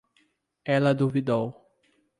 Ela 0.65 0.95
duvidou 0.97 1.61